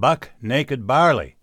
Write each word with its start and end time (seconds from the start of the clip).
buck 0.00 0.30
naked 0.42 0.86
barley. 0.86 1.36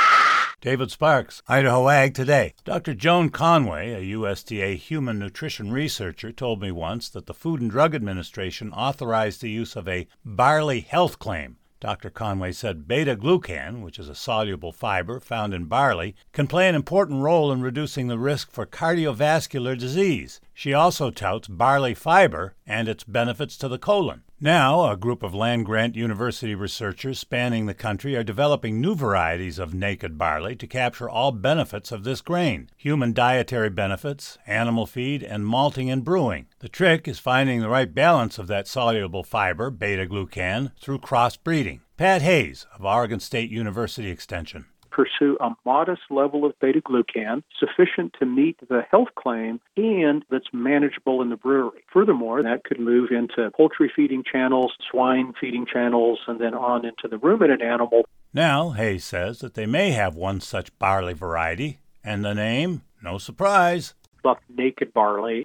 David 0.60 0.90
Sparks, 0.90 1.42
Idaho 1.48 1.88
Ag 1.88 2.14
Today. 2.14 2.54
Dr. 2.64 2.94
Joan 2.94 3.30
Conway, 3.30 3.92
a 3.92 4.16
USDA 4.16 4.76
human 4.76 5.18
nutrition 5.18 5.72
researcher, 5.72 6.30
told 6.30 6.60
me 6.60 6.70
once 6.70 7.08
that 7.08 7.26
the 7.26 7.34
Food 7.34 7.60
and 7.60 7.70
Drug 7.70 7.94
Administration 7.94 8.72
authorized 8.72 9.40
the 9.40 9.50
use 9.50 9.74
of 9.74 9.88
a 9.88 10.06
barley 10.24 10.80
health 10.80 11.18
claim 11.18 11.56
Dr. 11.80 12.10
Conway 12.10 12.50
said 12.50 12.88
beta 12.88 13.14
glucan, 13.14 13.82
which 13.82 14.00
is 14.00 14.08
a 14.08 14.14
soluble 14.14 14.72
fiber 14.72 15.20
found 15.20 15.54
in 15.54 15.66
barley, 15.66 16.16
can 16.32 16.48
play 16.48 16.68
an 16.68 16.74
important 16.74 17.22
role 17.22 17.52
in 17.52 17.62
reducing 17.62 18.08
the 18.08 18.18
risk 18.18 18.50
for 18.50 18.66
cardiovascular 18.66 19.78
disease. 19.78 20.40
She 20.52 20.74
also 20.74 21.10
touts 21.10 21.46
barley 21.46 21.94
fiber 21.94 22.56
and 22.66 22.88
its 22.88 23.04
benefits 23.04 23.56
to 23.58 23.68
the 23.68 23.78
colon. 23.78 24.24
Now, 24.40 24.88
a 24.88 24.96
group 24.96 25.24
of 25.24 25.34
land 25.34 25.66
grant 25.66 25.96
university 25.96 26.54
researchers 26.54 27.18
spanning 27.18 27.66
the 27.66 27.74
country 27.74 28.14
are 28.14 28.22
developing 28.22 28.80
new 28.80 28.94
varieties 28.94 29.58
of 29.58 29.74
naked 29.74 30.16
barley 30.16 30.54
to 30.54 30.66
capture 30.68 31.10
all 31.10 31.32
benefits 31.32 31.90
of 31.90 32.04
this 32.04 32.20
grain 32.20 32.70
human 32.76 33.12
dietary 33.12 33.68
benefits, 33.68 34.38
animal 34.46 34.86
feed, 34.86 35.24
and 35.24 35.44
malting 35.44 35.90
and 35.90 36.04
brewing. 36.04 36.46
The 36.60 36.68
trick 36.68 37.08
is 37.08 37.18
finding 37.18 37.60
the 37.60 37.68
right 37.68 37.92
balance 37.92 38.38
of 38.38 38.46
that 38.46 38.68
soluble 38.68 39.24
fiber, 39.24 39.70
beta 39.70 40.06
glucan, 40.06 40.70
through 40.80 41.00
crossbreeding. 41.00 41.80
Pat 41.96 42.22
Hayes 42.22 42.64
of 42.72 42.84
Oregon 42.84 43.18
State 43.18 43.50
University 43.50 44.08
Extension 44.08 44.66
pursue 44.98 45.36
a 45.40 45.50
modest 45.64 46.02
level 46.10 46.44
of 46.44 46.58
beta 46.60 46.80
glucan 46.80 47.44
sufficient 47.56 48.12
to 48.18 48.26
meet 48.26 48.58
the 48.68 48.82
health 48.90 49.08
claim 49.16 49.60
and 49.76 50.24
that's 50.28 50.48
manageable 50.52 51.22
in 51.22 51.30
the 51.30 51.36
brewery. 51.36 51.84
Furthermore, 51.92 52.42
that 52.42 52.64
could 52.64 52.80
move 52.80 53.10
into 53.12 53.48
poultry 53.52 53.92
feeding 53.94 54.24
channels, 54.24 54.72
swine 54.90 55.34
feeding 55.40 55.66
channels, 55.72 56.18
and 56.26 56.40
then 56.40 56.52
on 56.52 56.84
into 56.84 57.06
the 57.08 57.18
ruminant 57.18 57.62
animal. 57.62 58.02
Now, 58.34 58.70
Hayes 58.70 59.04
says 59.04 59.38
that 59.38 59.54
they 59.54 59.66
may 59.66 59.92
have 59.92 60.16
one 60.16 60.40
such 60.40 60.76
barley 60.80 61.14
variety, 61.14 61.78
and 62.02 62.24
the 62.24 62.34
name, 62.34 62.82
no 63.00 63.18
surprise, 63.18 63.94
Buck 64.24 64.42
Naked 64.48 64.92
Barley. 64.92 65.44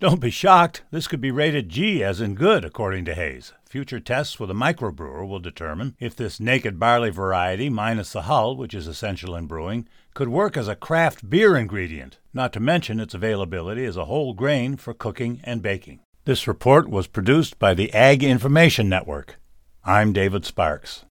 Don't 0.00 0.18
be 0.18 0.30
shocked. 0.30 0.82
This 0.90 1.06
could 1.06 1.20
be 1.20 1.30
rated 1.30 1.68
G 1.68 2.02
as 2.02 2.22
in 2.22 2.34
good, 2.34 2.64
according 2.64 3.04
to 3.04 3.14
Hayes. 3.14 3.52
Future 3.68 4.00
tests 4.00 4.40
with 4.40 4.50
a 4.50 4.54
microbrewer 4.54 5.28
will 5.28 5.40
determine 5.40 5.94
if 6.00 6.16
this 6.16 6.40
naked 6.40 6.78
barley 6.78 7.10
variety, 7.10 7.68
minus 7.68 8.14
the 8.14 8.22
hull, 8.22 8.56
which 8.56 8.72
is 8.72 8.86
essential 8.86 9.36
in 9.36 9.44
brewing, 9.44 9.86
could 10.14 10.30
work 10.30 10.56
as 10.56 10.68
a 10.68 10.74
craft 10.74 11.28
beer 11.28 11.54
ingredient, 11.54 12.18
not 12.32 12.50
to 12.54 12.60
mention 12.60 12.98
its 12.98 13.12
availability 13.12 13.84
as 13.84 13.98
a 13.98 14.06
whole 14.06 14.32
grain 14.32 14.74
for 14.76 14.94
cooking 14.94 15.42
and 15.44 15.60
baking. 15.60 16.00
This 16.24 16.48
report 16.48 16.88
was 16.88 17.06
produced 17.06 17.58
by 17.58 17.74
the 17.74 17.92
Ag 17.92 18.24
Information 18.24 18.88
Network. 18.88 19.36
I'm 19.84 20.14
David 20.14 20.46
Sparks. 20.46 20.98